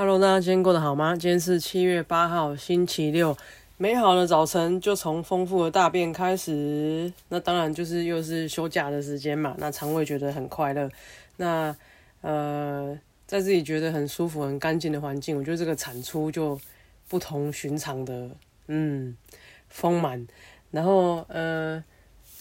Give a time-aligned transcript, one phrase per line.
[0.00, 1.16] Hello，大家今天过得好吗？
[1.16, 3.36] 今天是七月八号，星期六。
[3.78, 7.12] 美好的早晨就从丰富的大便开始。
[7.30, 9.56] 那当然就是又是休假的时间嘛。
[9.58, 10.88] 那肠胃觉得很快乐。
[11.38, 11.74] 那
[12.20, 16.56] 呃，在自己觉得很舒服、很干净的环境，我觉得这个产出就
[17.08, 18.30] 不同寻常的，
[18.68, 19.16] 嗯，
[19.68, 20.24] 丰满。
[20.70, 21.82] 然后呃，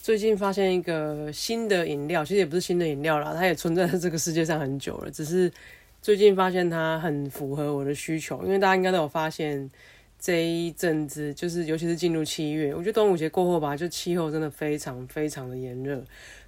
[0.03, 5.51] 最近发现一个新的饮料，其实也不是新的饮料啦，它也存在在这个世界上很久了，只是
[6.01, 8.43] 最近发现它很符合我的需求。
[8.43, 9.69] 因为大家应该都有发现，
[10.19, 16.03] 这一阵子就是尤其是进入七月，我觉得端午节过后吧，就气候真的非常非常的炎热，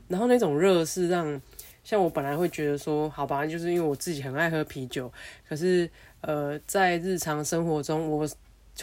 [0.08, 1.42] 然后那种热是让
[1.84, 5.12] 像我本来会觉得说，好吧，就是因为我自己很爱喝啤酒，
[5.48, 5.90] 可是
[6.22, 8.28] 呃，在日常生活中我。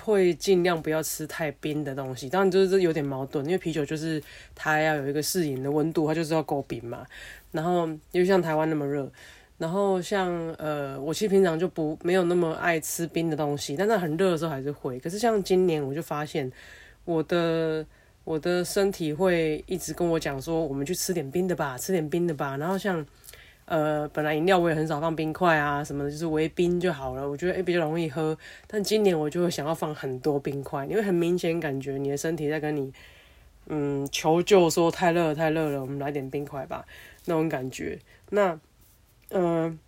[0.02, 4.22] 会尽量不要吃太冰的东西，当然就是有点矛盾，因为啤酒就是
[4.54, 7.06] 它要有一个适应的温度，它就是要够冰嘛。
[7.50, 9.10] 然后因为像台湾那么热，
[9.58, 14.98] 然后像呃，我其实平常就不没有那么爱吃冰的东西，但在很热的时候还是会。
[15.00, 16.50] 可是像今年我就发现
[17.04, 17.84] 我的
[18.24, 22.56] 我的身体会一直跟我讲说，我们去吃点冰的吧，吃点冰的吧。
[22.56, 23.06] 然后像。
[23.68, 27.28] 呃，本来饮料我也很少放冰块啊，什么的，就是微冰就好了。
[27.28, 32.92] 我觉得诶比较容易喝，但今年我就会想要放很多冰块，因为很明显感觉你的身体在跟你
[33.66, 36.86] 嗯求救，说太热太热了，我们来点冰块吧，
[37.24, 37.98] 那种感觉。
[38.30, 38.56] 那
[39.30, 39.78] 嗯，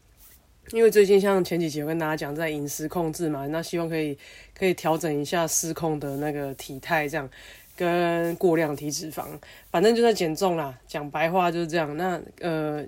[0.73, 4.17] 因为最近像前几集有跟大家讲在饮食控制嘛，那希望可以
[4.57, 7.29] 可以调整一下失控的那个体态，这样
[7.77, 9.27] 跟过量体脂肪，
[9.71, 10.79] 反正就在减重啦。
[10.87, 11.97] 讲白话就是这样。
[11.97, 12.85] 那呃。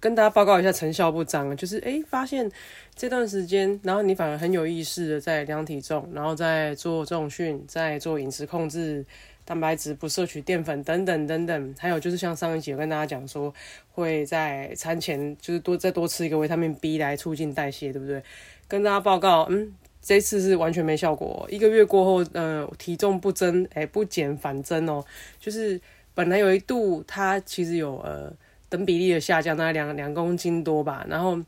[0.00, 2.50] 跟大家报告一下成效不彰，就是诶发现
[2.94, 9.04] 这段时间，然后你反而很有意识的在量体重，然后在做重训，在做饮食控制，
[9.44, 13.52] 蛋白质不摄取淀粉等等等等，还有就是像上一集有跟大家讲说，
[13.92, 18.22] 会在餐前就是多再多吃一个维他命 B 来促进代谢，对不对？
[18.66, 25.04] 跟大家报告，嗯，这次是完全没效果，一个月过后，呃，体重不增，诶不减反增哦，
[25.38, 25.80] 就是
[26.14, 28.32] 本来有一度它其实有呃。
[28.70, 31.06] 等比例的下降，大概两两公斤多吧。
[31.08, 31.38] 然后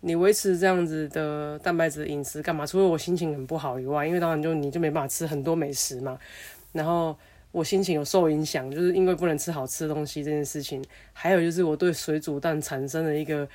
[0.00, 2.66] 你维持这样子的蛋白质饮食干嘛？
[2.66, 6.18] 除了我心情很不好以外，因为当然就你就没办法吃很多美食嘛。
[6.76, 7.16] 然后
[7.50, 10.84] 我心情有受影响，就是因为不能吃好吃的东西这件事情。
[11.12, 13.48] 还有就是我对水煮蛋产生了一个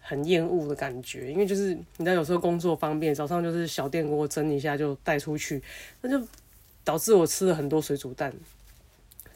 [0.00, 5.62] 很厌恶的感觉，因为就是你知道有时候工作方便，早上就是小电锅蒸一下就带出去，
[6.02, 6.26] 那就
[6.82, 8.30] 导致我吃了很多水煮蛋。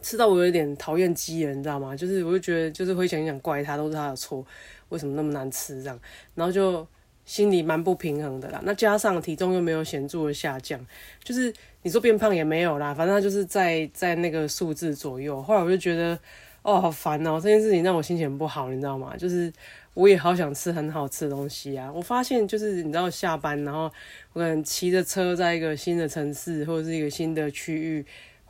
[0.01, 1.97] 吃到我有点讨厌鸡了，你知道吗？
[1.97, 4.47] 就是我就觉得，就是会想想怪他，都是他的错，
[4.91, 5.99] 为什么那么难吃这样？
[6.37, 6.87] 然后就
[7.25, 8.61] 心里蛮不平衡的啦。
[8.63, 10.81] 那加上体重又没有显著的下降，
[11.25, 11.53] 就是
[11.89, 15.43] 你说变胖也没有啦，反正他就是在在那个数字左右。
[15.43, 16.19] 后来我就觉得，
[16.61, 19.17] 哦，好烦哦，这件事情让我心情不好，你知道吗？
[19.17, 19.51] 就是
[19.95, 21.91] 我也好想吃很好吃的东西啊。
[21.91, 23.91] 我发现就是你知道下班，然后
[24.35, 28.05] 我可能骑着车在一个新的城市或者是一个新的区域。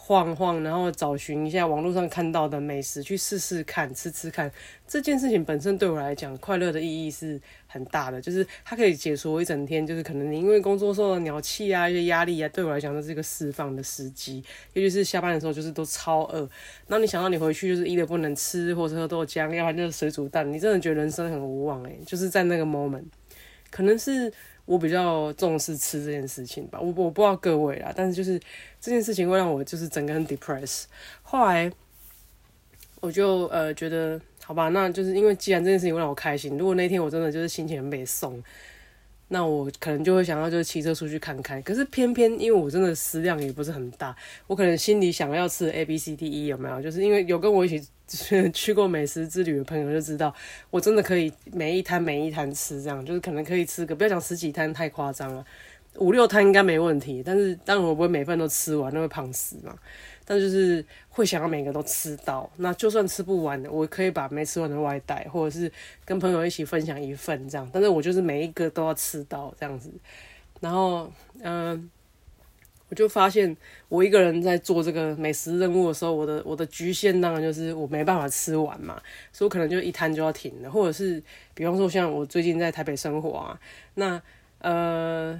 [0.08, 4.50] 晃晃，然后找寻一下网络上看到的美食，去试试看，吃吃看。
[4.86, 14.42] 这件事情本身对我来讲，快乐的意义是很大的，就是它可以解除我一整天，就是可能你因为工作受了鸟气啊，一些压力啊，对我来讲都是一个释放的时机。
[14.72, 16.38] 尤其是下班的时候，就是都超饿，
[16.86, 23.04] 然后你想到你回去就是一的不能吃，或者喝豆浆，要不然就是水煮蛋，你真的觉得人生很无望诶，就是在那个 moment，
[23.70, 24.32] 可能是。
[24.68, 28.38] 我比较重视吃这件事情吧，我我不知道各位啦，但是就是
[28.78, 30.84] 这件事情会让我就是整个人 depress。
[31.22, 31.72] 后来
[33.00, 38.44] 我就呃觉得，好吧，那就是因为既然这件事情会让我开心，如果那天我真的就是心情很被送，
[39.28, 41.62] 那我可能就会想要就是骑车出去看看。
[41.62, 44.14] 可是偏偏因为我真的食量也不是很大，
[44.46, 46.82] 我可能心里想要吃 A B C D E 有没有？
[46.82, 47.86] 就是因为有跟我一起。
[48.54, 50.34] 去过美食之旅的朋友就知道，
[50.70, 55.44] 我真的可以每一摊每一摊吃，这样就是可能可以吃个不要讲十几摊太夸张了，
[55.96, 57.22] 五六摊应该没问题。
[57.22, 59.76] 但是当然我不会每份都吃完，那会胖死嘛。
[60.24, 60.82] 但就是
[61.18, 65.70] 会想要每个都吃到，那就算吃不完的，我可以把没吃完的外带，或者是
[66.04, 67.68] 跟朋友一起分享一份这样。
[67.72, 69.90] 但是我就是每一个都要吃到这样子。
[70.60, 71.12] 然后
[71.42, 71.90] 嗯。
[72.90, 73.54] 我就发现，
[73.90, 78.98] 我一个人在做这个美食任务的时候，我的我的局限当然就是我没办法吃完嘛，
[79.30, 81.22] 所以我可能就一摊就要停了，或者是
[81.52, 83.60] 比方说像我最近在台北生活啊，
[83.96, 84.18] 那
[84.60, 85.38] 呃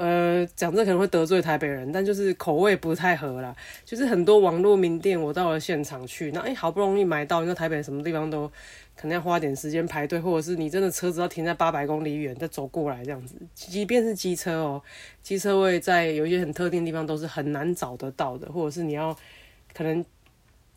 [0.00, 3.54] 呃讲这可能会得罪台北人，但就是口味不太合啦，
[3.84, 8.50] 就是很多网络名店我到了现场去，那哎好不容易买到，因为台北什么地方都。
[8.96, 13.34] 可能要花点时间排队，或者是你真的车子要停在八百公里远再走过来这样子。
[13.54, 14.82] 即便是机车哦，
[15.22, 19.16] 机车位在有一些很特定地方都是很难找得到的，或者是你要
[19.72, 20.04] 可能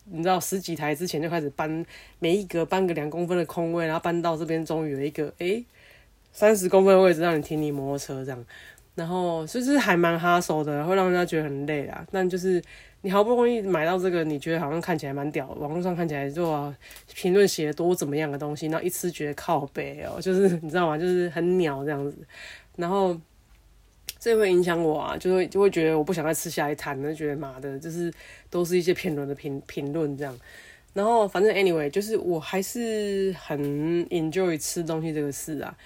[0.06, 1.84] 你知道十几台之前就开始搬，
[2.18, 5.62] 每一格搬个两公分的空位，然后搬到这边终于有一个诶
[6.32, 8.42] 三十公分的位置让你停你摩托车这样，
[8.94, 12.06] 然后就是还蛮哈手的，会让人家觉得很累啊。
[12.12, 12.62] 但就是
[13.02, 16.72] 你好不容易买到这个，你觉得好像看起来蛮屌，网络上看起来就
[17.14, 20.96] 评论写的多怎么样的东西，然后一吃觉得靠背哦，就是你知道吗？
[20.96, 22.16] 就是很鸟这样子，
[22.76, 23.18] 然后
[24.18, 28.12] 这会影响我啊，就会就会觉得我不想再吃下一摊，就觉得妈的，就是
[28.48, 30.38] 都是一些评论的评评论这样。
[30.92, 33.60] 然后反正 anyway，就是我还是很
[34.10, 35.76] enjoy 吃东西这个事啊。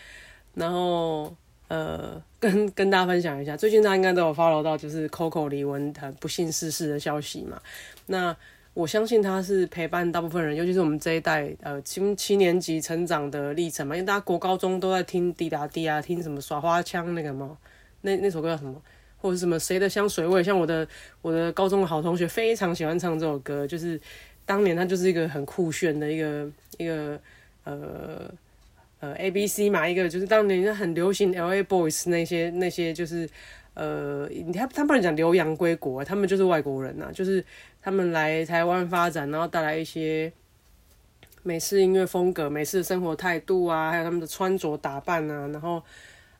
[0.55, 1.35] 然后，
[1.69, 7.61] 呃，跟跟大家分享一下， 最近大家应该都有 follow 到，就是 Coco 李玟她不幸逝世的消息嘛。
[8.07, 8.35] 那
[8.75, 13.95] 我相信他是陪伴大部分人，尤其是我们这一代，呃，七七年级成长的历程嘛。
[13.95, 17.59] 因为大家国高中都在听滴答滴啊，听什么耍花枪那个嘛，
[18.03, 18.81] 那那首歌叫什么？
[19.21, 20.43] 或者什么谁的香水味？
[20.43, 20.87] 像我的
[21.21, 24.01] 我的高中的好同学非常喜欢唱这首歌，就是
[24.47, 26.49] 当年他就是一个很酷炫的一个
[26.79, 27.21] 一个
[27.65, 28.31] 呃。
[29.01, 33.29] 呃，A B C 嘛，一个就是当年很流行 L A Boys 那些那些就是，
[33.75, 37.45] 呃，你看他不能讲留洋归国，他们就是外国人呐，就是
[37.81, 40.33] 他们来台湾发展，然后带来一些
[41.45, 45.81] 美式音乐风格、美式生活态度啊，还有他们的穿着打扮啊，然后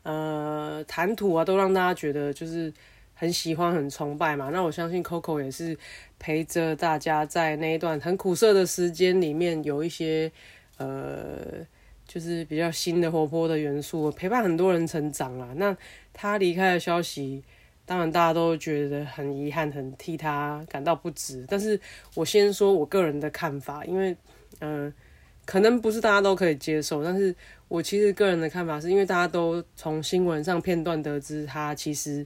[0.03, 2.73] 呃谈吐啊，都让大家觉得就是
[3.13, 4.49] 很喜欢、很崇拜嘛。
[4.49, 5.77] 那我相信 Coco 也是
[6.19, 10.29] 陪着大家在那一段很苦涩的时间里面，有一些
[10.75, 11.65] 呃。
[12.09, 15.47] 就是比较新的活泼的元素，陪伴很多人成长啦。
[15.57, 15.77] 那
[16.11, 17.43] 他离开的消息，
[17.85, 21.45] 当然大家都觉得很遗憾，很替他感到不值。
[21.47, 21.79] 但是
[22.15, 24.17] 我先说我个人的看法，因为
[24.59, 24.91] 嗯，
[25.45, 27.03] 可能不是大家都可以接受。
[27.03, 27.35] 但是
[27.67, 32.25] 我其实个人的看法是，因为大家都从新闻上片段得知，他其实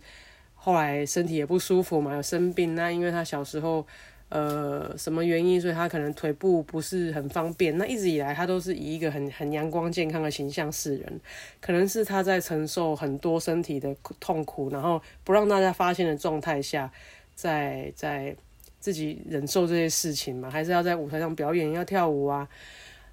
[0.56, 2.74] 后来身体也不舒服嘛，有生病。
[2.74, 3.86] 那因为他小时候。
[4.34, 5.62] 呃，什么原因？
[5.62, 7.78] 所以他可能腿部不是很方便。
[7.78, 11.22] 那一直以来，他都是以一个很很阳光健康的形象示人。
[11.62, 16.92] 可能是他在承受很多身体的痛苦，然后不让大家发现的状态下，
[17.36, 18.36] 在在
[18.80, 20.50] 自己忍受这些事情嘛？
[20.50, 22.50] 还是要在舞台上表演，要跳舞啊？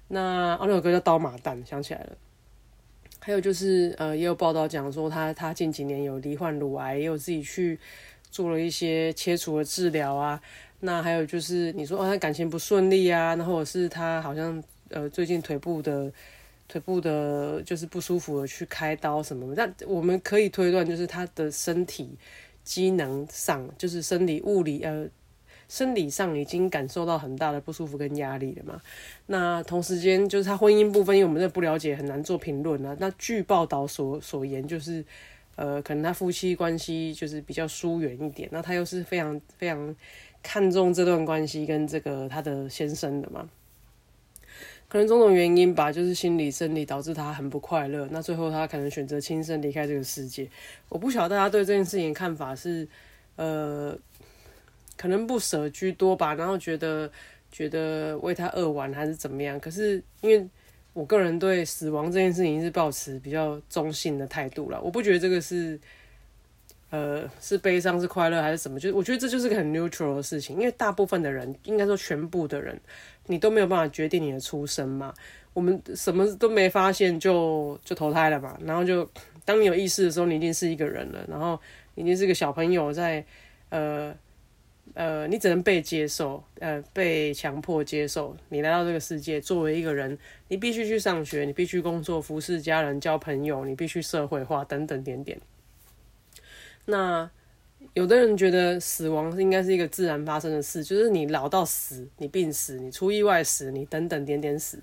[0.07, 2.17] 那哦，那首歌叫《刀马旦》，想起来了。
[3.19, 7.79] 还有就是，呃，也有报道讲说，他他近几年有罹患乳癌，也有自己去
[8.31, 10.41] 做了一些切除的治疗啊。
[10.83, 16.11] 那还有就是，你说哦，他感情不顺利啊，那或者是他好像呃最近腿部的
[16.67, 19.53] 腿部的，就是不舒服了，去开刀什么？
[19.53, 22.09] 那我们可以推断，就是他的身体
[22.63, 25.07] 机能上，就是生理物理呃
[25.69, 28.81] 生理上已经感受到很大的不舒服跟压力了嘛。
[29.27, 32.97] 那同时间就是他婚姻部分，因为我们这不了解，很难做评论啊。
[32.99, 35.05] 那据报道所所言，就是
[35.55, 39.95] 呃可能他夫妻关系就是比较疏远一点，那他又是非常非常。
[40.43, 43.47] 看重这段关系跟这个他的先生的嘛，
[44.87, 48.07] 可能种种原因吧，就是心理生理导致他很不快乐。
[48.11, 50.49] 那最后他可能选择轻生离开这个世界。
[50.89, 52.87] 我不晓得大家对这件事情看法是，
[53.35, 53.97] 呃，
[54.97, 57.09] 可能不舍居多吧，然后觉得
[57.51, 59.59] 觉得为他扼腕还是怎么样。
[59.59, 60.47] 可是因为
[60.93, 65.79] 我个人对死亡这件事情是保持比较中性的态度了，我不觉得这个是。
[66.91, 68.79] 呃，是悲伤是快乐还是什么？
[68.79, 72.79] 就我觉得这就是个很 neutral 的事情，因为大部分的人，应该说全部的人，
[73.27, 75.13] 你都没有办法决定你的出生嘛。
[75.53, 79.09] 我们什么都没发现就就投胎了嘛，然后就
[79.43, 81.59] 当你有意识的时候，你已经是一个人了，然后
[81.95, 83.23] 已经是个小朋友在
[83.69, 84.13] 呃
[84.93, 88.35] 呃，你只能被接受，呃，被强迫接受。
[88.49, 90.17] 你来到这个世界，作为一个人，
[90.49, 95.39] 你必须去上学，你必须工作，服侍家人，交朋友，你必须社会化，等等点点。
[96.85, 97.29] 那
[97.93, 104.79] 有的人觉得死亡应该是一个自然发生的事，就是你老到死，你病死，你出意外死，你等等点点死，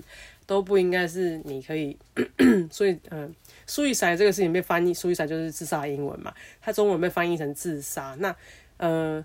[0.47, 1.97] 都不应该是你可以。
[2.71, 3.33] 所以，嗯
[3.67, 8.17] ，suicide 这个事情被翻译苏一塞就是自杀英文嘛，它中文被翻译成自杀。
[8.19, 8.35] 那，
[8.78, 9.25] 呃，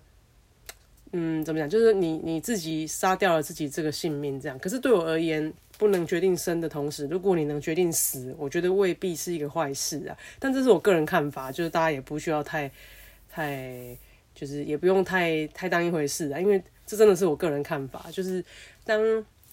[1.11, 1.67] 嗯，怎么讲？
[1.69, 4.57] 就是你你自己杀掉了自己这个性命，这样。
[4.59, 10.15] 可是对我而言，不能决定生的同时，如果你能决定死，我觉得未必是一个坏事啊。
[10.39, 12.71] 但这是我个人看法，就是大家也不需要太、
[13.29, 13.97] 太，
[14.35, 16.39] 就是也不用太太当一回事啊。
[16.39, 18.43] 因为这真的是我个人看法，就是
[18.85, 19.01] 当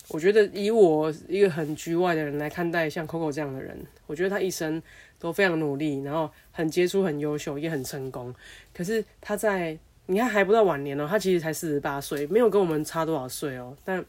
[0.08, 4.80] 我觉得以我一个很局外的人来看待像 Coco 这样的人，我觉得他一生
[5.18, 8.32] 都非常努力，然后很杰出、很优秀，也很成功。
[8.74, 14.04] 可是他在你看还不到晚年哦，他其实才四十八岁，没有跟我们差多少岁哦，但。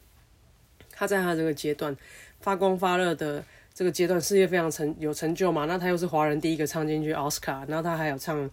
[1.02, 1.98] 他在他这个阶段
[2.42, 3.44] 发光发热的
[3.74, 5.66] 这个阶段，事业非常成有成就嘛。
[5.66, 8.48] 那他又是华人第一个唱进去奥斯卡，然后他还有唱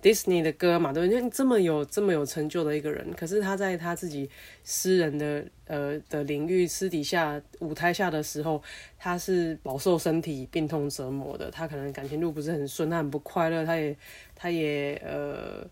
[0.00, 1.28] Disney 的歌嘛，对不对？
[1.28, 4.30] 这么有这么有成就的一个人，可是他在他自己
[4.64, 8.62] 私人的呃的领域私底下舞台下的时候，
[8.98, 11.50] 他是饱受身体病痛折磨的。
[11.50, 13.94] 他可能感情路不是很顺，他很不快乐，他也
[14.34, 15.62] 他也呃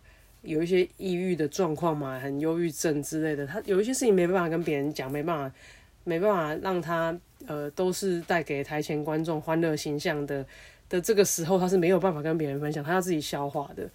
[0.42, 3.46] 有一些抑郁的状况嘛，很忧郁症之类的。
[3.46, 5.56] 他有一些事情没办法跟别人讲，没办法
[6.04, 10.44] 没办法让他呃都是带给台前观众欢乐形象的
[10.88, 13.88] 的这个时候，他是没有办法跟别人分享，他要自己消化的。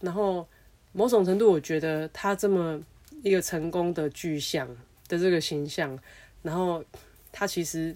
[0.00, 0.46] 然后，
[0.92, 2.80] 某种程度，我觉得他这么
[3.22, 4.66] 一个成功的具象
[5.08, 5.96] 的这个形象，
[6.42, 6.82] 然后
[7.30, 7.94] 他其实，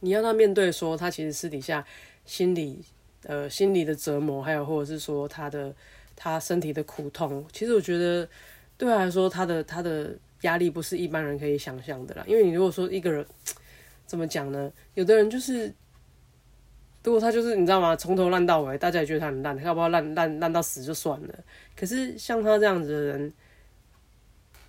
[0.00, 1.84] 你要他面对说，他其实私底下
[2.26, 2.84] 心理
[3.22, 5.72] 呃心理的折磨，还有或者是说他的
[6.16, 8.28] 他身体的苦痛，其实我觉得
[8.76, 12.24] 对他来说，他的他的压力不是一般人可以想象的啦。
[12.26, 13.24] 因为你如果说一个人
[14.06, 14.72] 怎么讲呢？
[14.94, 15.72] 有的人就是。
[17.04, 17.96] 如果他就是你知道吗？
[17.96, 21.34] 从头烂到尾，大家也觉得他很烂，他要不要烂烂烂到死就算了。
[21.74, 23.32] 可是像他这样子的人，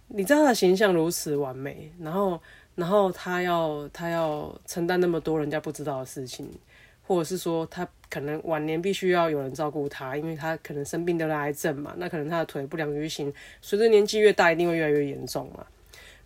[0.08, 2.42] 你知道他的形象如此完美，然后
[2.76, 6.50] 然后他要他要承担那么多人家不知道的事情，
[7.10, 15.66] 或者是说他可能晚年必须要有人照顾他，因为他可能生病得了癌症嘛，那可能他的腿不良于行，随着年纪越大，一定会越来越严重嘛。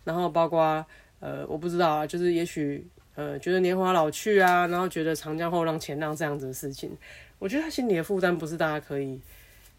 [0.04, 0.84] 然后包括
[1.20, 2.86] 呃，我不知道啊，就是也许。
[3.16, 6.90] 呃，觉得年华老去啊，然后觉得长江后浪前浪这样子的事情，
[7.38, 9.20] 我觉得他心里的负担不是大家可以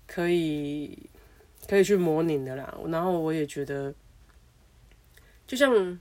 [0.07, 0.97] 可以
[1.67, 2.73] 可以去模拟的啦。
[2.87, 3.93] 然后我也觉得，
[5.45, 5.99] 就像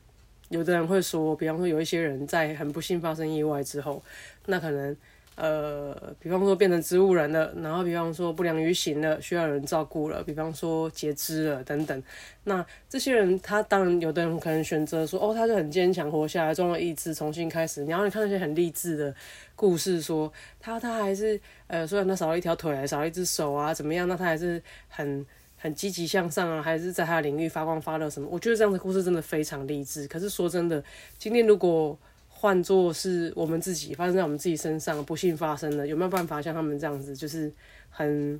[0.54, 4.02] 有的人会说，比方说有一些人在很不幸发生意外之后，
[4.46, 4.96] 那可能。
[5.36, 12.02] 呃，比方说变成植物人了，然后比方说不良于行了，需要人照顾了，比方说截肢了等等。
[12.44, 17.84] 那这些人，他当然有的人可能选择说，哦，他就很坚强，活下来，装了意志，重新开始。
[17.86, 19.12] 然后你看那些很励志的
[19.56, 24.06] 故事，说他他还是呃，虽然他少了一条腿，少了一只手啊，怎么样？
[24.06, 25.26] 那他还是很
[25.64, 28.28] 很积极向上啊，还是在他的领域发光发热什么？
[28.30, 30.06] 我觉得这样的故事真的非常励志。
[30.06, 30.84] 可是说真的，
[31.16, 37.50] 今天如果换作是我们自己发生在我们自己身上，不幸发生了，有没有办法像他们这样子，就是
[37.88, 38.38] 很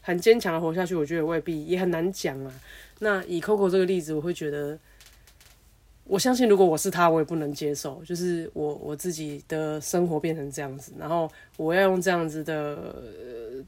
[0.00, 0.94] 很坚强的活下去？
[0.94, 2.50] 我觉得未必，也很难讲啊。
[3.00, 4.78] 那以 Coco 这个例子，我会觉得，
[6.04, 12.94] 我相信如果我是他，我也不能接受，就是我我自己的生活变成这样子，然后我要用这样子的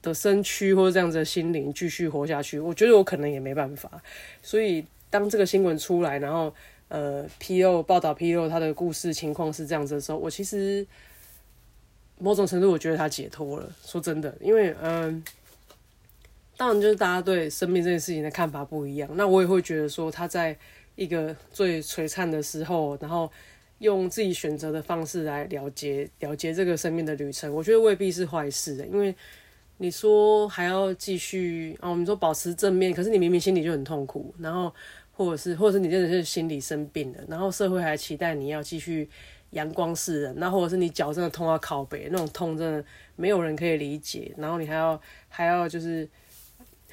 [0.02, 3.90] 的身躯或者这样子的心灵继续活下去，我觉得我可能也没办法。
[4.42, 6.52] 所以当这个新闻出来，然后。
[6.88, 10.86] 呃，披露报道披露他的故事情况是这样子的时候，我其实
[12.18, 13.68] 某种程度我觉得他解脱了。
[13.84, 15.24] 说真的，因为嗯，
[16.56, 19.08] 当然就是大家对生命这件事情的看法不一样。
[19.14, 20.56] 那我也会觉得说，他在
[20.96, 23.30] 一个最璀璨的时候，然后
[23.78, 28.86] 用自己选择的方式来了结了结这个生命的旅程，我觉得未必是坏事的。
[28.86, 29.14] 因为
[29.78, 34.72] 你说还要继续啊，我们说保持正面，可是你明明心里就很痛苦，然后。
[35.16, 39.08] 或者是，或者是你真的是心理生病了，然后社会还期待你要继续
[39.50, 42.84] 阳光世人，那或者是你脚真的痛到靠背，那种痛真的
[43.14, 46.04] 没有人可以理解，然后你还要还要就是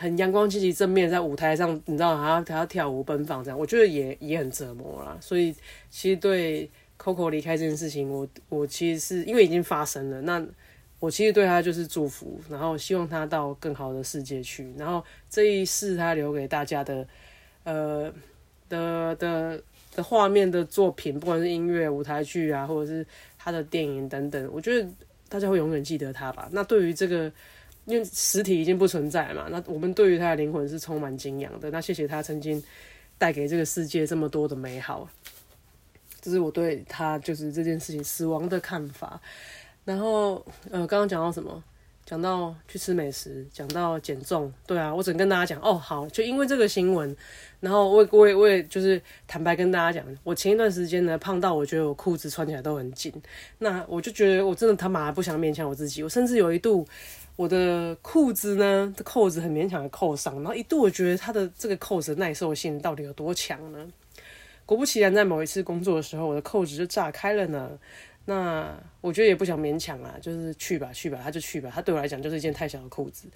[0.01, 5.15] 很阳光积极正面在舞台上，你知道他他要跳舞奔放这样，我觉得也也很折磨啦。
[5.21, 5.53] 所以
[5.89, 10.43] 其实对 Coco 离开这件事情，我我其实是因为已经发生了，那
[10.99, 17.07] 我其实对他就是祝福，然后希望他到更好的世界去，然后这一世他留给大家的。
[17.63, 18.11] 呃
[18.67, 19.61] 的的
[19.95, 23.05] 的画面的作品，不管是音乐、舞台剧啊，或者是
[23.37, 24.89] 他的电影等等，我觉得
[25.29, 26.49] 大家会永远记得他吧。
[26.53, 27.31] 那对于这个，
[27.85, 31.69] 因为实体已经不存在嘛，那我们对于他的灵魂是充满敬仰的。
[31.71, 32.61] 那谢谢他曾经
[33.17, 35.07] 带给这个世界这么多的美好，
[36.21, 39.19] 这是我对他就是这件事情死亡的看法。
[39.83, 41.63] 然后呃，刚刚讲到什么？
[42.03, 47.15] 讲到去吃美食，讲到减重，对啊，我只能跟大家讲哦，好，就因为这个新闻，
[47.61, 53.13] 然后我我也我也就是坦白跟大家讲，我前一段时间呢胖到我觉得我裤子穿起来都很紧，
[53.59, 56.85] 那我就觉得我真的他妈不想勉强我自己，我甚至有一度
[57.35, 63.87] 我的裤子呢的扣子很勉强的扣上，然后一度我觉得它的这个扣子耐受性到底有多强呢？
[64.63, 67.71] 果不其然，在某一次工作的时候，我的扣子就炸开了呢。
[68.23, 71.69] 那我觉得也不想勉强啊，就是去吧去吧，他就去吧。
[71.73, 73.27] 他对我来讲就是一件太小的裤子。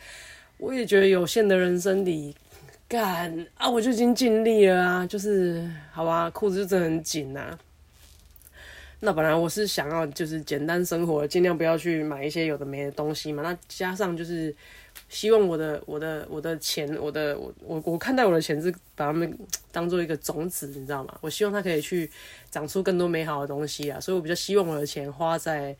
[0.57, 2.33] 我也觉得有限的人生里，
[2.87, 7.57] 干啊，我就已经尽力了啊，就是好吧，裤子就真的很紧呐。
[9.05, 13.41] 那本来我是想要就是简单生活，尽量不要去买一些有的没的东西嘛。
[13.41, 14.53] 那加上就是。
[15.09, 19.37] 希望我的我的我的钱，我的我我我看待我的钱是把它们
[19.69, 21.15] 当做一个种子，你知道吗？
[21.19, 22.09] 我希望它可以去
[22.49, 25.75] 长出更多美好的东西啊，所以我比较希望我的钱花在，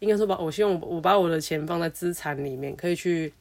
[0.00, 3.32] 应该说把，我希望我我把我的钱放在资产里面，可以去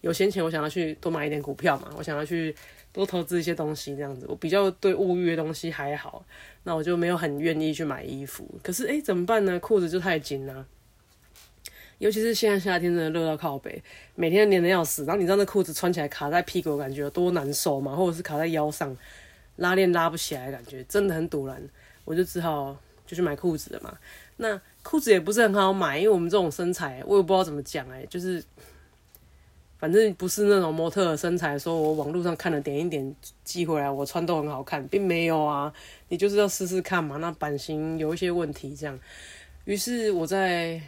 [0.00, 2.54] 有闲钱，我想要去多买一点股票嘛，我想要去
[2.92, 4.26] 多投资一些东西，这样子。
[4.28, 6.22] 我比较对物欲的东西还好，
[6.64, 8.46] 那我就没有很愿意去买衣服。
[8.62, 9.60] 可是诶，怎么办呢？
[9.60, 10.66] 裤子就太紧了，
[11.98, 13.82] 尤其是现在夏天真的热到靠北，
[14.14, 15.04] 每天黏的要死。
[15.04, 17.94] 然后你知道那裤子穿起来卡在屁股，感觉有多难受吗？
[17.94, 18.96] 或者是卡在腰上，
[19.56, 21.62] 拉链拉不起来，感觉真的很堵然。
[22.04, 23.96] 我就只好就去买裤子了嘛。
[24.36, 28.42] 那裤子也不是很好买，因为我们这种身材，我也不知道怎么讲哎，就是
[29.84, 33.14] 反正不是那种模特身材，说我网络上看了点一点
[33.44, 35.70] 寄回来，我穿都很好看，并没有啊。
[36.08, 38.98] 你就是要试试看嘛，那版型有一些问题这样。
[39.66, 40.80] 于是我在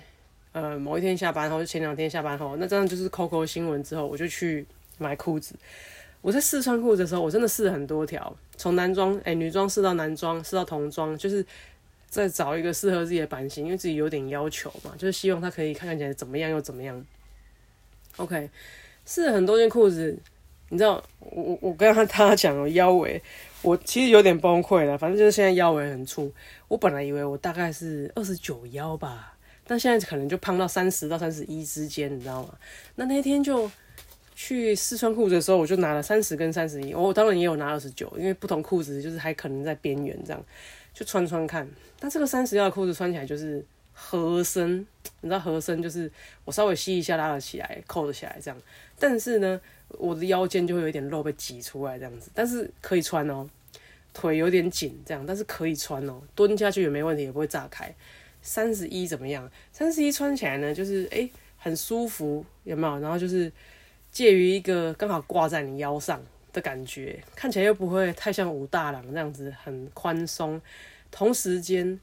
[0.52, 4.64] 呃某一天下班后，就前两天下班后，那这样就是 COCO 新闻之后，我就去
[4.96, 5.54] 买裤子。
[6.22, 11.44] 我在试穿裤子的时候，我真的试了很多条，从男装哎女装试到男装，试到童装，就是。
[12.08, 17.04] 再找一个适合自己的版型，因为自己有点要求嘛，就是希望它可以看起来怎么样又怎么样。
[18.16, 18.48] OK，
[19.06, 20.14] 试了很多件裤子，
[20.68, 23.22] 你知道，我我跟他他讲了腰围，
[23.62, 24.98] 我其实有点崩溃了。
[24.98, 26.30] 反正就是现在腰围很粗，
[26.68, 29.34] 我本来以为我大概是二十九腰吧，
[29.66, 32.52] 但现在可能就胖到三十到三十一之间，你知道吗？
[32.96, 33.70] 那那天就
[34.34, 40.44] 去试穿裤子的时候，我就拿了三十跟三十一，我当然也有拿二十九，因为不同裤子就是还可能在边缘这样。
[40.92, 41.68] 就穿穿看，
[42.00, 43.62] 但这个三十腰的裤子穿起来就是
[43.98, 44.86] 合身，
[45.22, 46.12] 你知道合身就是
[46.44, 48.62] 我稍微吸一下拉得起来，扣得起来这样。
[48.98, 53.48] 但是呢，我的腰间就会有一点肉被挤出来这样子，但是可以穿哦。
[54.12, 57.92] 腿有点紧这样，但是可以穿哦，蹲下去也没问题，也不会炸开。
[58.42, 59.50] 三十一怎么样？
[59.72, 63.00] 三十一穿起来呢，就是诶很舒服，有没有？
[63.00, 63.50] 然后就是
[64.12, 66.20] 介于一个刚好挂在你腰上。
[66.52, 70.58] 的感觉看起来又不会太像武大郎这样子很宽松，
[71.10, 72.00] 同时间，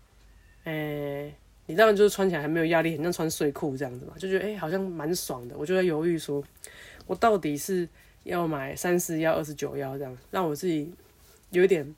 [0.65, 1.33] 诶，
[1.65, 5.55] 你当然就是穿起来还没有压力，很像穿睡裤这样子嘛，就觉得诶好像蛮爽的。
[5.58, 6.43] 我就在犹豫说，
[7.08, 7.88] 我到底是
[8.24, 10.91] 要买三十幺、二十九幺这样，让我自己
[11.51, 11.96] 有一点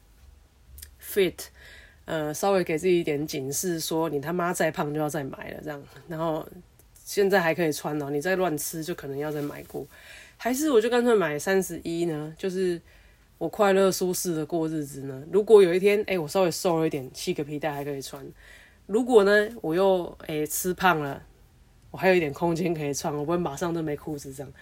[1.01, 1.33] fit，
[2.05, 6.47] 呃，稍微给自己一点警示，说你他妈再胖就要再买了这样，然后
[7.03, 9.85] 现在还可以穿哦，你再乱吃就可能要再买过。
[10.37, 12.33] 还是我就干脆买三十一呢？
[12.37, 12.79] 就是
[13.37, 15.23] 我快乐舒适的过日子呢。
[15.31, 18.25] 如果有一天，哎，我稍微瘦了一点，系个皮带还可以穿。
[18.85, 21.21] 如果呢，我又诶吃胖了，
[21.91, 24.53] 我还有一点空间可以穿，我不会马上就没裤子这样。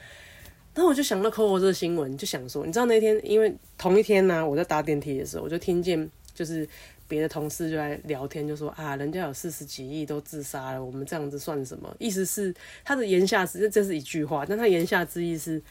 [0.76, 6.68] 那我就想到 Coco 这个新闻，就想说，你知道那天，因为同一天呢，我在搭电梯的时候，我就听见就是。
[7.06, 11.94] 别的同事就在聊天，就说啊，人家有四十几亿都自杀了，我们这样子算什么？
[12.00, 12.52] 意思是
[12.84, 15.62] 他的言下之，这是一句话，但他言下之意是，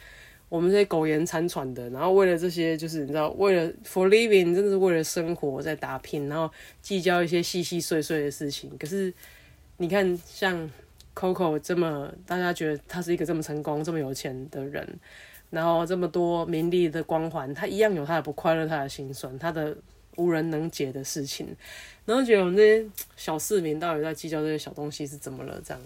[0.53, 8.71] 我们这些苟延残喘的，然后为了这些，就是你知道，为了 for living，真的是为了生活在打拼，然后计较一些细细碎碎的事情。
[8.79, 9.11] 可是
[9.79, 10.71] 你看，像
[11.15, 14.87] Coco 这么，大家觉得他是一个这么成功、这么有钱的人，
[15.49, 19.75] 然后这么多名利的光环，他一样有他的不快乐，他的心酸，他的。
[20.17, 21.47] 无人能解的事情，
[22.05, 22.87] 然后觉得我们这些
[23.17, 25.59] 小市民到底在计较这些小东西是怎么了？
[25.65, 25.83] 这样，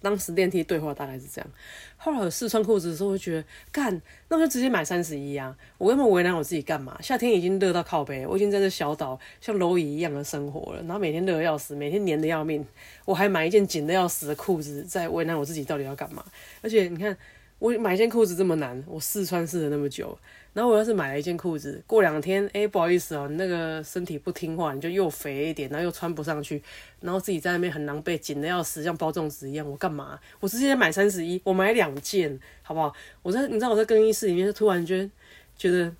[0.00, 1.50] 当时电梯对话大概是这样。
[1.96, 5.56] 后来我试穿裤子的时候，我觉得干，那就直接买三十一啊！
[5.78, 6.96] 我根本为难我自己干嘛？
[7.02, 12.64] 夏天已经热到靠背，我已经在这小岛像蝼蚁一样的生活了，然后每天热的要死，每天黏的要命，
[13.04, 16.24] 我还买一件紧的要死的裤子，在为难我自己到底要干嘛？
[16.62, 17.16] 而且你看，
[17.58, 20.16] 我买一件裤子这么难，我试穿试了那么久。
[20.54, 26.62] 然后我要是买了一件裤子，过两天，哎，不好意思哦，那个身体不听话，你就又肥一点，然后又穿不上去，
[27.00, 29.68] 然后自己在那边很狼狈，紧的要死，像包粽子一样。
[29.68, 30.18] 我干嘛？
[30.40, 32.92] 我直接买三十一，我买两件，好不好？
[33.22, 35.08] 我在，你知道我在更衣室里面，就突然间
[35.56, 35.92] 觉得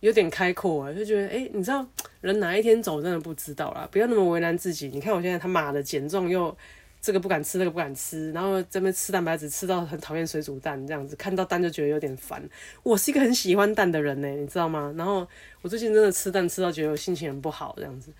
[0.00, 1.86] 有点开阔啊，就觉得，哎，你知道
[2.20, 4.88] 人哪一天走，真的不知道啦，不要那么为难自己。
[4.88, 6.56] 你看我现在他妈的减重又。
[7.02, 12.40] 这个不敢吃，那个不敢吃，然后这边吃蛋白质吃到很讨厌水煮蛋这样子，看到蛋就觉得有点烦。
[12.84, 14.94] 我是一个很喜欢蛋的人呢，你知道吗？
[14.96, 15.26] 然后
[15.62, 18.12] 我最近真的吃蛋吃到觉得我心情很不好这样子。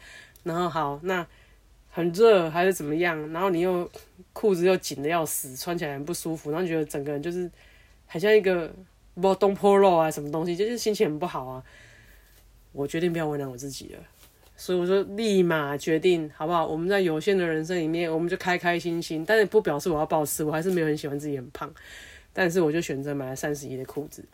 [0.43, 1.25] 然后好，那
[1.91, 3.33] 很热还是怎么样？
[3.33, 3.89] 然后你又
[4.33, 7.49] 裤子又紧的要死，穿起来很不舒服，然后觉得整个人就是
[8.07, 8.69] 很像一个
[9.15, 11.63] 不东坡肉啊什么东西，就是心情很不好啊。
[12.73, 14.01] 我决定不要为难我自己了。
[14.63, 16.65] 所以我说，立马决定，好不好？
[16.65, 19.25] 我们在有限的人生里面，我们就开开心心。
[19.27, 21.69] 但是不表示我要暴吃，我还是没有很喜欢自己很胖。
[22.33, 24.25] 但是我就选择买了三十一的裤子。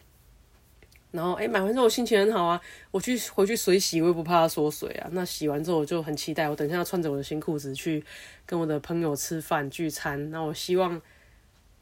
[1.13, 2.61] 然后，哎，买完之后我心情很好啊。
[2.91, 5.09] 我去回去水洗，我也不怕它缩水啊。
[5.13, 8.05] 那洗完之后我就很期待，我等一下要穿着我的新裤子去
[8.45, 10.31] 跟我的朋友吃饭聚餐。
[10.31, 11.01] 那我希望，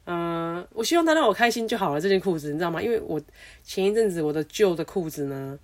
[0.04, 2.00] 嗯，我希望他让我开心就好了。
[2.00, 2.80] 这件裤子你知道吗？
[2.80, 3.20] 因为我
[3.64, 5.59] 前一阵子我的旧的裤子呢。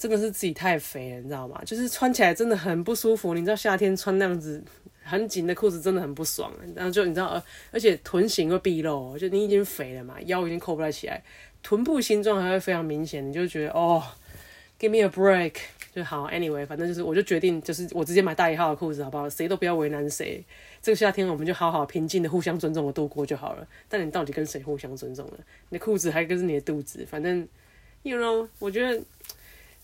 [0.00, 1.60] 真的是自己太肥了，你知道吗？
[1.66, 3.34] 就是穿起来真的很不舒服。
[3.34, 4.64] 你知道夏天穿那样子
[5.04, 6.50] 很紧的裤子真的很不爽。
[6.74, 11.22] 然后就你知道，而且臀型会毕露，就你已经肥了嘛，腰已经扣不起来，
[11.62, 14.02] 臀部形状还会非常明显，你就觉得哦
[14.78, 15.56] ，give me a break
[15.94, 16.30] 就好。
[16.30, 19.28] Anyway，反正就是我就决定就是我直接买大一号的裤子好不好？
[19.28, 20.42] 谁都不要为难谁。
[20.80, 23.68] 这个夏天我们就好好平静的互相尊重的度过就好了。
[23.86, 25.34] 但你到底跟谁互相尊重了？
[25.68, 27.06] 你的裤子还跟是你的肚子？
[27.06, 27.46] 反正
[28.02, 28.98] ，you know，我觉得。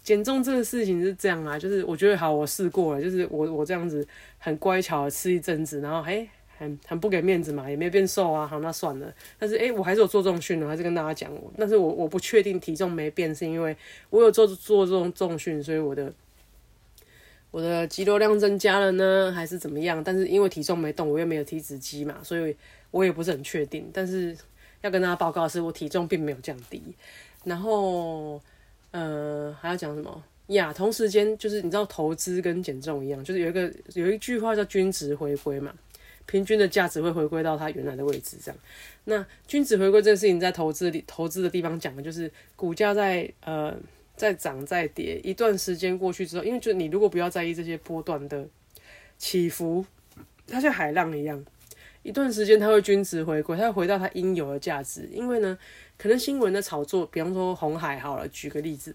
[0.07, 4.07] 减重这个事情是这样啊，就是我觉得好，我试过了，就是我我这样子
[4.39, 6.25] 很乖巧的吃一阵子，然后哎，
[6.57, 9.13] 很很不给面子嘛，也没变瘦啊，好那算了。
[9.37, 13.77] 但是哎，我还是有做重训的，还是跟大家讲，但是我我不确定体重没变，是因为
[14.11, 16.13] 我有做做这种重训，所以我的
[17.51, 20.05] 我的肌肉量增加了呢，还是怎么样？
[20.05, 22.57] 但是因为体重没动，我又没有体脂机嘛，所以
[22.93, 23.91] 我也不是很确定。
[23.93, 24.37] 但是
[24.83, 26.81] 要跟大家报告的是，我体重并没有降低，
[27.43, 28.41] 然后。
[28.97, 30.73] 呃，还要讲什么呀？
[30.73, 35.71] 同时间就是你知道投资跟减重一样，就是有一个有一句话叫均值回归嘛，
[36.25, 38.59] 平均的价值会回归到它原来的位置，这样。
[39.05, 43.77] 那均值回归这个事情在投资里投资的地方讲的就是股价在呃
[44.17, 48.49] 在涨在跌一段时间过去之后，因为就你如果不要在意这些波段的
[49.19, 49.85] 起伏，
[50.47, 51.45] 它像海浪一样，
[52.07, 55.59] 一段时间它会均值回归，它会回到它应有的价值，因为呢。
[55.99, 58.95] 可能新闻的炒作，比方说红海好了，举个例子，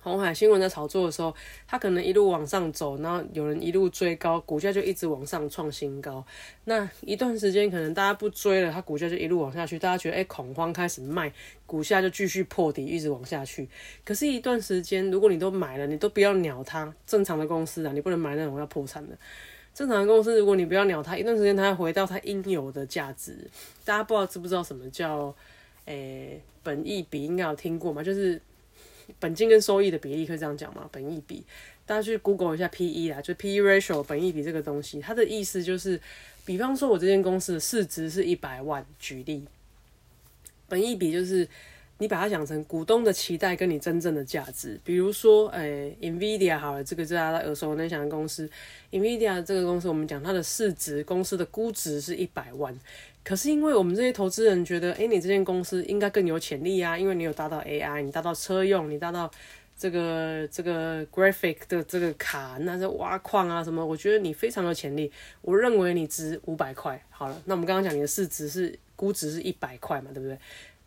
[0.00, 1.34] 红海新闻在炒作的时候，
[1.66, 6.24] 它可能一路往上走，然后有人一路追高，股价就一直往上创新高。
[6.66, 11.32] 那一段时间可能大家不追了，它股价就一路往下去，大家觉得哎恐慌开始卖，
[11.66, 13.68] 股价就继续破底，一直往下去。
[14.04, 19.18] 可是，一段时间如果你都买了，你都不要鸟它，正常的公司啊，你不能买那种要破产的。
[19.74, 23.36] 正常的公司，如果你不要鸟它，一段时间它会回到它应有的价值。
[23.84, 25.34] 大家不知道知不知道什么叫？
[25.86, 28.00] 诶，本益比应该有听过嘛？
[28.00, 28.40] 就是
[29.18, 30.88] 本金跟收益的比例可以这样讲吗？
[30.92, 31.42] 本益比，
[31.84, 36.00] 大家去 Google 一下 P/E 啦，就 P/E ratio 本益比这个东西，它的意思就是，
[36.44, 39.44] 比方说我这间公司的市值是一百万，举例，
[40.68, 41.48] 本益比就是
[42.00, 44.80] 你把它想成股东的期待跟你真正的价值。
[44.82, 48.48] 比如说，诶，Nvidia 好了，这个是大家耳熟能详的公司
[48.90, 52.74] ，Nvidia 这个公司，我们讲它的市值，公司的估值是一百万。
[53.22, 59.30] 可是因为我们这些投资人觉得，哎，你这间公司应该更有潜力啊，因为你有达到 AI，你达到车用，你达到
[59.76, 65.12] 这个这个 graphic 的这个卡，那是挖矿啊什么，我觉得你非常有潜力。
[65.42, 66.98] 我认为你值五百块。
[67.10, 70.38] 好了，那我们刚刚讲你的市值是估值是一百块嘛，对不对？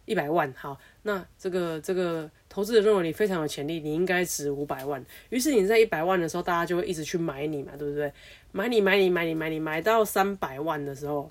[0.06, 0.52] 一百万。
[0.58, 5.06] 好，那这个这个投资者认为你非常有潜力，你应该值五百万。
[5.30, 8.12] 于是你在一百万的时候，大家就会一直去买你嘛，对不对？
[8.52, 11.30] 买你买你买你买你买到三百万的时候。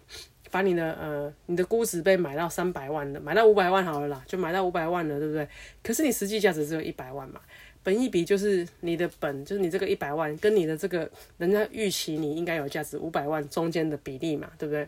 [0.51, 5.49] 把你的呃，你的估值被买到三百万的，买到五百万好了啦，就买到五百万了，对不对？
[5.83, 7.41] 可是你实际价值只有一百万嘛，
[7.83, 14.87] 本一笔就是你的本，就是你这个一百万跟你的这个人家预期你应该有价值五百万中间的比例嘛，对不对？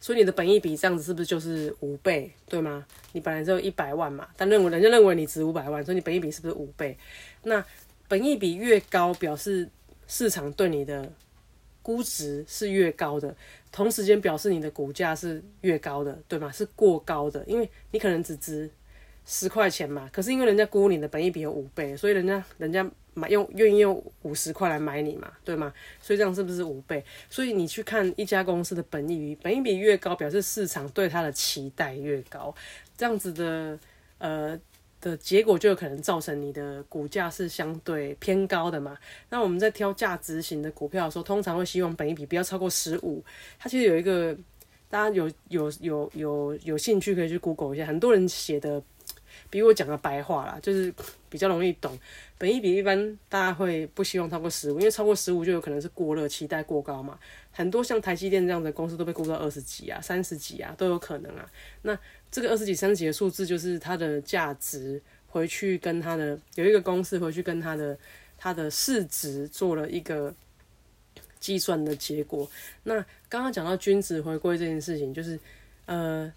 [0.00, 2.86] 所以你的本益比这样子是不是就是五倍，对吗？
[3.12, 6.96] 你本来只有一百万嘛，但认为人家认为你值五百万，所以你本益比是不是五倍？
[7.42, 7.64] 那
[8.08, 9.68] 本益比越高，表示
[10.06, 11.10] 市场对你的
[11.82, 13.34] 估值是越高的。
[13.72, 16.50] 同时间表示你的股价是越高的，对吗？
[16.50, 18.68] 是过高的，因为你可能只值
[19.24, 25.72] 十块钱嘛，可是因为人家估你的本益比有五倍，所以人家人家买用愿意用五十块来买你嘛，对吗？
[26.00, 27.04] 所以这样是不是五倍？
[27.28, 32.54] 所以你去看一家公司的本益比，本益比越高，表示市场对它的期待越高，
[32.96, 33.78] 这样子的
[34.18, 34.60] 呃。
[35.02, 38.94] 的结果就有可能造成你的股价是相对偏高的嘛？
[39.30, 43.24] 那我们在挑价值型的股票的时候，通常会希望本益比不要超过十五。
[43.58, 44.36] 它其实有一个，
[44.90, 48.82] 大家有有有有有兴趣可以去 Google 一下，很多人写的
[49.50, 50.94] 比我讲的白话啦，就是
[51.28, 51.98] 比较容易懂。
[52.38, 57.18] 本一比一般大家会不希望超过十五，因为超过十五就有可能是过热，期待过高嘛。
[57.52, 61.50] 很多像台积电这样的公司都被估到二十几啊、三十几啊都有可能啊。
[61.82, 61.98] 那
[62.30, 67.98] 这个二十几、三十几的数字，就是它的价值回去跟它的有一个公式回去跟它的
[68.38, 70.32] 它的市值做了一个
[71.40, 72.48] 计算的结果。
[72.84, 72.94] 那
[73.28, 75.38] 刚刚讲到均值回归这件事情，就是
[75.86, 76.32] 呃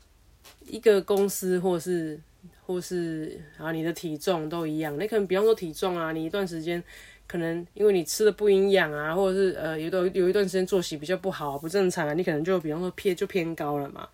[0.66, 2.20] 一个公司或是
[2.66, 6.84] 或是啊你的体重都一样，你可能比方说体重啊，你一段时间
[7.28, 14.08] 可能因为你吃的不营养啊，或者是呃有段有一段时间作息比较不好不正常啊，你可能就比方说偏就偏高了嘛。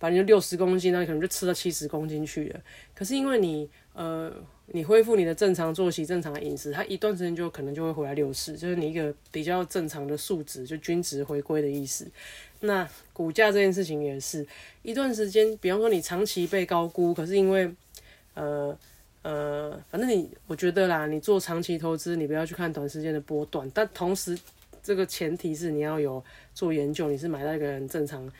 [0.00, 2.60] 反正就六十公斤，那可能就吃到七十公斤去了。
[2.94, 4.32] 可是因为你呃，
[4.66, 12.06] 你恢复你的正常作息、正常的饮食，它一段时间就可能就会回来六十，就是你一个比较正常的数值，就均值回归的意思。
[12.60, 14.46] 那股价这件事情也是
[14.82, 17.68] 一段时间，比方说你长期被高估，可是因为
[18.38, 18.78] 呃
[19.22, 24.38] 呃，反正你我觉得啦，你做长期投资，你不要去看短时间的波段，但同时
[24.82, 26.24] 这个前提是你要有
[26.54, 28.30] 做研究，你是买到一个很正常、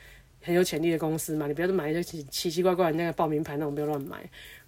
[0.41, 4.17] 很有潜力的公司嘛，你不要买一些奇奇奇怪怪的那个报名牌那种，不要乱买。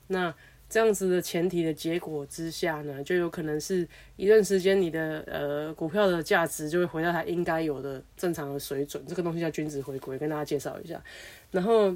[0.08, 0.34] 那
[0.70, 9.04] 这样子的前提的结果之下呢，就有可能是一段时间你的呃股票的价值就会回到它应该有的正常的水准。
[9.08, 11.02] 这个东西叫均值回归，跟大家介绍一下。
[11.52, 11.94] 然后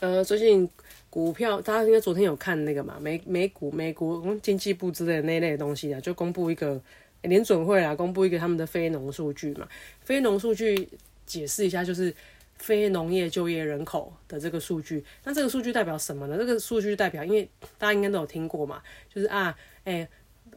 [0.00, 0.68] 呃，最近
[1.10, 6.80] 股票大家应该昨天有看那个嘛，美美股、美国经济部之类的那类的东西啊，就公布一个
[7.22, 9.66] 联准会啊，公布一个他们的非农数据嘛。
[10.00, 10.88] 非农数据
[11.26, 12.14] 解释一下就是。
[12.60, 16.36] 非农业就业人口的这个数据，那这个数据代表什么呢？
[16.36, 20.08] 这个数据代表，因为大家应该都有听过嘛，就是啊，哎，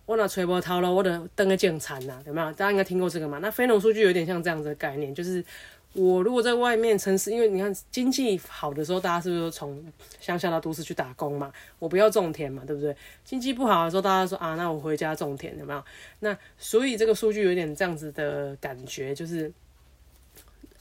[0.08, 2.48] 我拿锤波涛了，我的登个建产呐，有没有？
[2.54, 3.38] 大家应该听过这个嘛？
[3.38, 5.46] 那非农数据有点像这样子的概念，就是
[5.94, 9.84] 我如果在外面城市，因为你看经济好的时候，大家是不是从
[10.20, 11.52] 乡下到都市去打工嘛？
[11.80, 12.96] 我不要种田嘛，对不对？
[13.24, 15.84] 经济不好的时候，大家说啊，那我回家种田，有没有？
[16.20, 19.52] 那所以这个数据有点这样子的感觉，就是。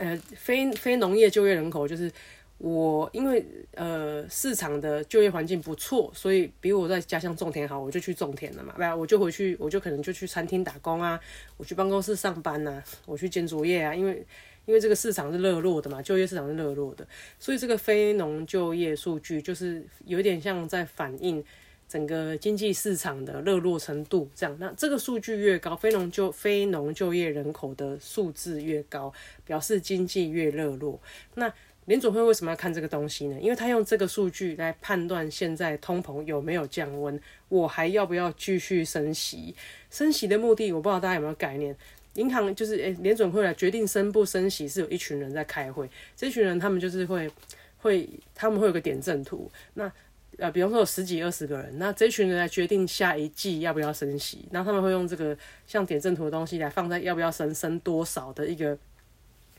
[0.02, 2.10] 呃，非非农业就业人口就是
[2.56, 3.44] 我，因为
[3.74, 8.72] 呃市场的就业环境不错，所以比我在家乡种田好，我就去种田了嘛。
[8.74, 11.20] 不然我就回去，我就可能就去餐厅打工啊，
[11.58, 13.94] 我去办公室上班呐，我去建筑业啊。
[13.94, 14.24] 因为
[14.70, 17.04] 因为这个市场是热络的嘛，就业市场是热络的，
[17.40, 21.44] 所以这个非农就业数据就是有点像在反映。
[21.88, 29.12] 整个经济市场的热络程度，这样，那这个数据越高，非农就非农就业人口的数字越高，
[29.44, 31.00] 表示经济越热络。
[31.34, 31.52] 那
[31.86, 33.36] 联总会为什么要看这个东西呢？
[33.40, 39.56] 因为他用这个数据来判断现在通膨有没有降温，我还要不要继续升息？
[39.90, 41.76] 升息的目的，我不知道大家有没有概念。
[42.14, 47.30] 银行就是诶，联总会来决定升不升息，是有一群人在开会，这群人他们就是会
[47.78, 49.90] 会他们会有个点阵图，那。
[50.38, 58.78] 呃，比方说有十几二十个人，那这群人来决定下一季要不要升息，那他们会用这个像点阵图的东西来放在要不要升升多少的一个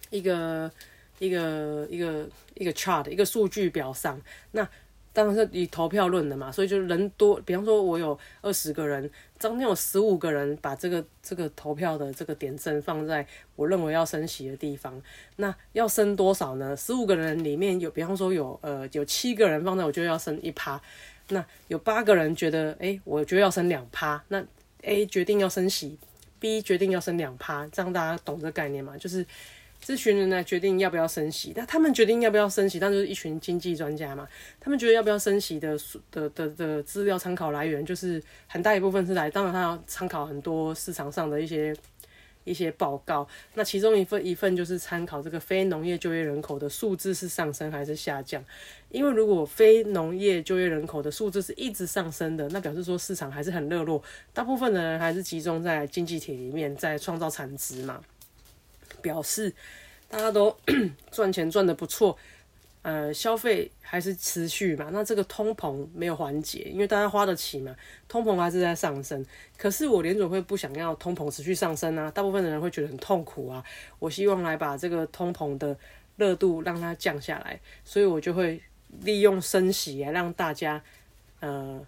[0.10, 0.72] 一个
[1.20, 4.20] 一个一个一个 chart 一个数据表上，
[4.54, 4.68] 那。
[5.14, 13.26] 当然是以投票论的嘛，所以就人多，比方说我有二十个人，中间有十五个人把这个这个投票的这个点阵放在
[13.56, 15.02] 我认为要升息的地方，
[15.38, 16.78] 那要升多少呢？
[16.78, 20.80] 十五个人里面有，比方说有呃有七个人放在我觉得要升一趴，
[21.30, 24.42] 那有八个人觉得哎我觉得要升两趴，那
[24.84, 25.98] A 决定要升息
[26.40, 28.96] ，B 决定要升两趴，这样大家懂这概念吗？
[28.98, 29.26] 就是。
[29.84, 34.28] 这群人来决定要不要升息，但他们决定要不要升息，但就是一群经济专家嘛。
[34.60, 35.76] 他们觉得要不要升息的
[36.12, 41.76] 的的的资料参考来源，就是很大一部分是来，当然他要参考很多市场上的一些
[42.44, 43.28] 一些报告。
[43.56, 48.44] 那其中一份一份就是参考这个非农业就业人口的数字是上升还是下降。
[48.90, 58.00] 因为如果非农业就业人口的数字是一直上升的，那表示说市场还是很热络，大部分的人还是集中在经济体里面，在创造产值嘛。
[59.02, 59.54] 表示
[60.10, 60.56] 大家都
[61.12, 62.18] 赚钱赚的不错，
[62.82, 64.90] 呃，消费还是持续嘛。
[64.92, 67.76] 那这个通膨没有缓解，因为大家花得起嘛，
[68.08, 69.26] 通膨还是在上升。
[69.58, 73.64] 可是我联总会不想要通膨持续上升啊，大部分的人会觉得很痛苦啊。
[74.00, 75.78] 我希望来把这个通膨的
[76.18, 78.62] 热度让它降下来，所以我就会
[79.02, 80.84] 利用升息来让大家
[81.40, 81.80] 呃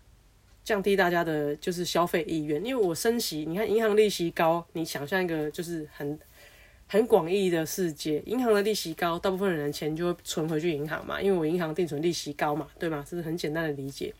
[0.63, 2.63] 降低大家的就是消费意愿。
[2.63, 6.17] 因为我升息，你看银行利息高，你想象一个就是很。
[6.93, 13.03] 很广义的世界，银行的利息高，大部分人的钱就会存回去银行嘛，因为我银行定存利息高嘛，对吗？
[13.09, 14.13] 这是很简单的理解。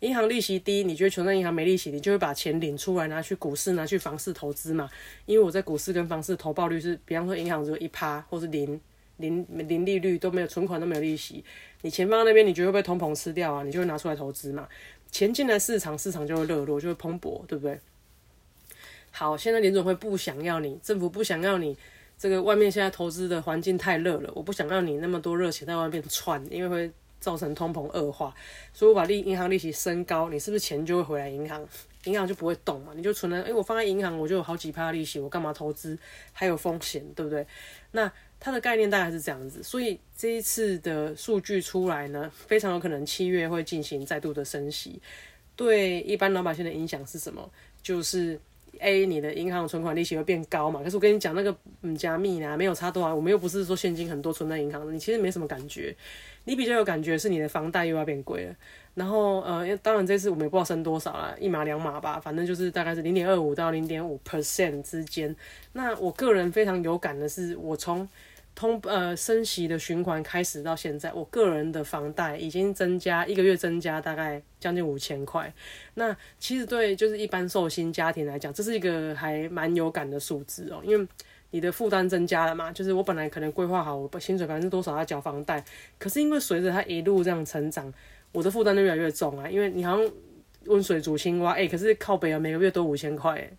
[0.00, 4.88] 银行利息低，你觉得存在银行没利息，你就会把钱领出来拿去股市，拿去房市投资嘛。
[5.26, 8.80] 因为我在股市跟房市投报率是，比方说银行只有一趴，或是零
[9.18, 11.44] 零零利率都没有，存款都没有利息，
[11.82, 13.62] 你钱放在那边，你觉得会被通膨吃掉啊？
[13.62, 14.66] 你就会拿出来投资嘛。
[15.10, 17.78] 钱进来市场，市场就会热络，就会蓬勃，对不对？
[19.10, 21.76] 好，现在联总会不想要你，政府不想要你。
[22.18, 28.34] 这个外面现在投资的环境太热了，我不想让你那么多热钱在外面窜，因为会造成通膨恶化，
[28.72, 31.66] 所以我把利银行利息升高，你是不是钱就会回来银行，
[32.04, 32.92] 银行就不会动嘛？
[32.96, 35.98] 你就存了，哎，我放在银行我就有好几趴利息，我干嘛投资？
[36.32, 37.46] 还有风险，对不对？
[37.90, 45.02] 那它的概念大概是这样子，所以这一次的数据出来呢，非常有可能七月会进行再度的升息，
[45.54, 47.50] 对一般老百姓的影响是什么？
[47.82, 48.40] 就是。
[48.80, 50.82] A，你的银行存款利息会变高嘛？
[50.82, 53.14] 可是我跟你讲，那个嗯加密呢，没有差多少。
[53.14, 55.94] 我们又不是说现金很多存在银行，你其实没什么感觉。
[56.44, 58.54] 你比较有感觉是你的房贷又要变贵了。
[58.94, 65.34] 然后呃，当然这次我们也不知道升多少了，一码两码吧，反正就是大概是零点二五到零点五 percent 之间。
[65.72, 68.08] 那我个人非常有感的是，我从
[68.56, 75.52] 通呃升息的循环开始到现在，我个人的房贷已经增加一个月增加大概将近五千块。
[75.94, 81.06] 那其实对就是一般寿星家庭来讲，这是一个还蛮有感的数字哦，因为
[81.50, 82.72] 你的负担增加了嘛。
[82.72, 85.62] 就是我本来可能规划好我薪水百分之多少要缴房贷，
[85.98, 87.92] 可是因为随着它一路这样成长，
[88.32, 89.48] 我的负担就越来越重啊。
[89.48, 90.10] 因为你好像
[90.64, 93.50] 温水煮青蛙，哎，可是靠北啊，每个月都五千块，哎。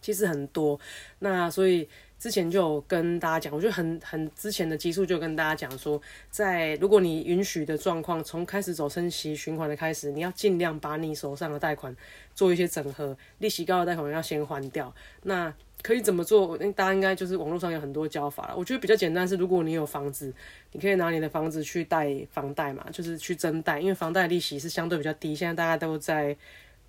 [0.00, 0.78] 其实很多，
[1.20, 1.88] 那所以
[2.24, 11.94] 之前就有跟大家讲，我觉得很很之前的基数就跟大家讲说，在如果你允许的状况，从开始走升息循环的开始，你要尽量把你手上的贷款
[12.34, 14.90] 做一些整合，利息高的贷款要先还掉。
[15.24, 16.56] 那可以怎么做？
[16.72, 18.56] 大家应该就是网络上有很多教法了。
[18.56, 20.32] 我觉得比较简单是，如果你有房子，
[20.72, 26.34] 你可以拿你的房子去贷房贷嘛，就是去增贷，因为房贷利息是相对比较低，现在大家都在。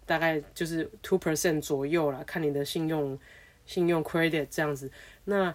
[0.07, 3.17] 大概就是 two percent 左右啦，看你的信用
[3.65, 4.91] 信用 credit 这样子。
[5.25, 5.53] 那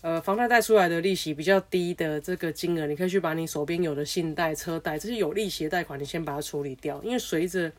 [0.00, 7.00] 呃，房贷贷出来的利息比较低的这个金额，你可以去把你手边有的信贷、车贷这些有利息的贷款，你先把它处理掉。
[7.02, 7.70] 因为随着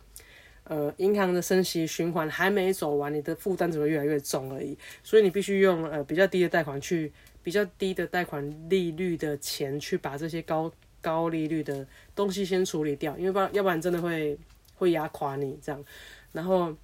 [0.64, 4.78] 呃银行的升息循环还没走完，你的负担只会越来越重而已。
[5.04, 14.38] 所以你必须用呃比较低的贷款去比较低的贷款利率的钱去把这些高高利率的东西先处理掉，因为不然要不然真的会。
[14.76, 15.82] 会压垮你这样，
[16.34, 16.76] 然后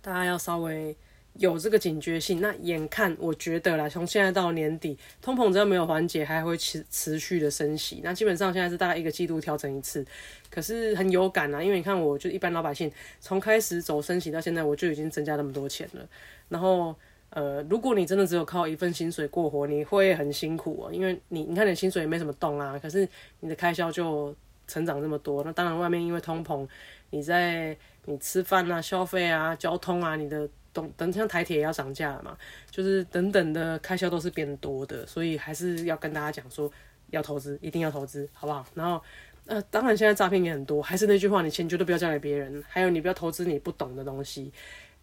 [0.00, 0.96] 大家要稍微
[1.34, 2.40] 有这个警觉性。
[2.40, 8.00] 那眼看我觉得啦，从现在到年底，通膨只要没有缓解，还会持持续的升息。
[8.02, 10.04] 那基本上现在是大概一个季度调整一次，
[10.50, 16.08] 可是很有感啊，因为你看，我就一般老百姓，从开始走升息到现在，我就已经增加那么多钱了。
[16.48, 16.94] 然后
[17.30, 23.08] 呃，如果你真的只有靠一份薪水过活，你会很辛苦哦，因为你你看你薪水也没什么动啊，可是
[23.40, 24.34] 你的开销就
[24.66, 25.42] 成长这么多。
[25.44, 26.66] 那当然外面因为通膨。
[27.10, 32.36] 你在你吃饭啊、消费啊、交通啊，你的等等像台铁也要涨价了嘛，
[32.70, 36.70] 就是等等的开销都是变多的，所以还是要跟大家讲说，
[37.10, 38.66] 要投资，一定要投资，好不好？
[38.74, 39.00] 然后，
[39.46, 44.52] 呃，当然现在诈骗也很多，还是那句话，你钱绝对不要交给别人，还有你不要投资你不懂的东西。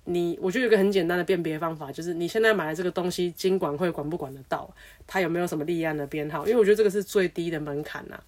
[0.04, 4.72] 你，我觉得有个很简单的辨别方法，就是你现在买的这个东西，经管会管不管得到？
[5.06, 6.46] 它有没有什么立案的编号？
[6.48, 8.20] 因为我觉得这个是最低的门槛呐。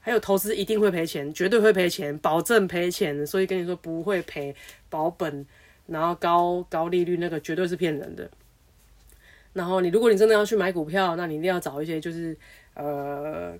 [0.00, 4.52] 还有投资一定会赔钱，绝对会赔钱，保证赔钱，所以跟你说不会赔，
[4.90, 5.46] 保本，
[5.92, 8.28] 然后高高利率那个绝对是骗人的。
[9.52, 12.36] 然后你如果你真的要去买股票，那你一定要找一些就是
[12.74, 13.54] 呃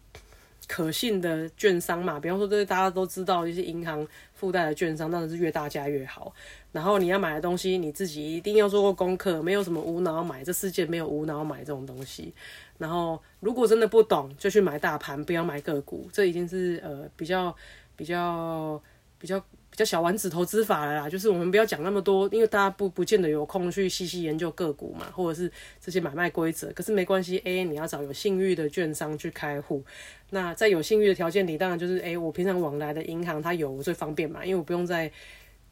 [0.66, 6.32] 可信的券商嘛，比方说这些大家都知道一些银行附带的券商，当然是越大家越好。
[6.72, 12.32] 然后你要买的东西，你自己一定要做过功课，没有什么无脑买，这世界没有无脑买这种东西。
[12.78, 16.08] 然后，如果真的不懂，就去买大盘，不要买个股。
[16.10, 17.54] 这已经是呃比较
[17.94, 18.82] 比较
[19.18, 21.10] 比较比较比较小丸子投资法了啦。
[21.10, 26.70] 就是我们不要讲那么多，因为大家不不见得有空去细细研究个股嘛，或者是这些买卖规则。
[26.72, 29.82] 可是没关系，A 你要找有信誉的券商去开户。
[30.30, 35.10] 那在有信誉的条件里，当然就是诶，我平常往来的银行它有最方便嘛，因为我不用再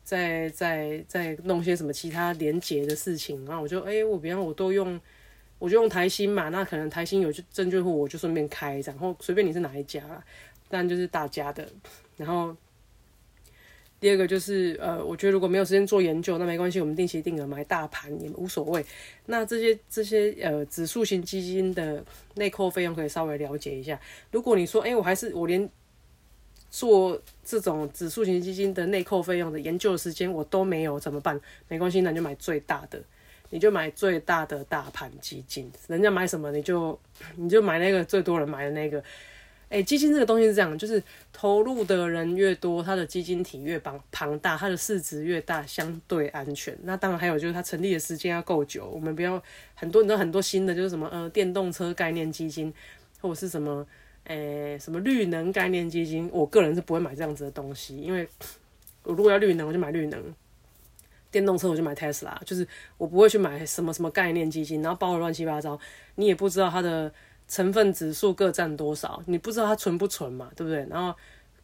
[0.02, 3.44] 再再再弄些什么其他连结的事情。
[3.46, 5.00] 然后我就诶，我比方我都用。
[5.60, 10.00] 我就用台新嘛，那可能台新有证券户，我就顺便开，然后随便你是哪一家，
[10.70, 11.68] 但就是大家的。
[12.16, 12.56] 然后
[14.00, 18.82] 第二个就是呃，我觉得如果没有时间做研究，那没关系，我们定期定额买大盘也无所谓。
[19.26, 22.02] 那这些这些呃指数型基金的
[22.36, 24.00] 内扣费用可以稍微了解一下。
[24.30, 25.68] 如果你说，哎，我还是我连
[26.70, 31.38] 做这种指数型基金的内扣费用的研究时间我都没有，怎么办？
[31.68, 32.98] 没关系，那你就买最大的。
[33.50, 36.98] 你就买最大的大盘基金，人家买什么你就
[37.36, 39.02] 你就买那个最多人买的那个。
[39.70, 41.02] 哎，基金这个东西是这样，就是
[41.32, 46.76] 投入的人越多，它的基金体越庞庞大，它的市值越大，相对安全。
[46.82, 49.42] 那当然还有就是它成立的时间要够久，我们不要
[49.74, 52.74] 很多你知道很多新的就是什么呃电动车概念基金，
[53.20, 53.86] 或者是什么
[54.24, 58.28] 诶什么绿能概念基金，我个人是不会买这样子的东西，因为
[59.04, 60.20] 我如果要绿能，我就买绿能。
[61.30, 62.66] 电动车我就买 Tesla，就是
[62.98, 65.78] 我不会去买什么什么概念基金，然后包的乱七八糟，
[66.16, 67.12] 你也不知道它的
[67.50, 70.86] 成分指数各占多少，你不知道它纯不纯嘛，对不对？
[70.88, 71.14] 然后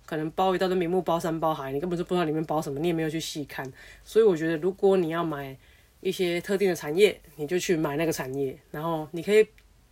[0.04, 3.64] 可能包一大堆名目包山包海，你根本就不知道里面包什么，你也没有去细看。
[4.04, 5.56] 所以我觉得，如果你要买
[6.00, 9.42] 一些特定的产业，你就去买那个产业，然后你可以，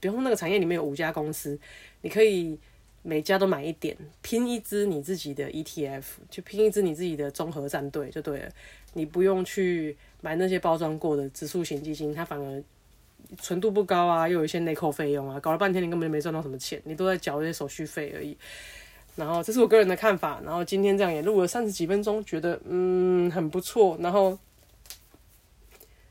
[0.00, 1.59] 比方说那个产业里面有五家公司，
[2.02, 2.59] 你可以。
[3.07, 8.48] 每家都买一点，拼一支你自己的 ETF，就拼一支你自己的综合战队就对了。
[8.94, 12.64] 你不用去买那些包装过的指数型基金，它反而
[13.41, 18.37] 纯度不高啊，又有一些内扣费用啊，搞了半天你根本就没赚到什么钱，你都在缴一些手续费而已。
[19.16, 24.39] 然后这是我个人的看法，然后今天这样也录了三十几分钟，觉得嗯很不错，然后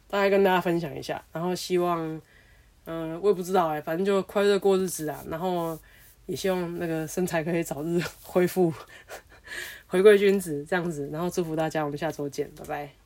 [0.10, 2.22] 大概跟大家分享一下，然后希望。
[2.86, 5.24] 嗯，我也不知道哎，反正就快乐过日子啊。
[5.30, 5.80] 然后
[6.26, 8.74] 也希望那个身材可以早日恢复，
[9.88, 11.10] 回归君子这样子。
[11.10, 13.03] 然后祝福大家，我们下周见，拜拜。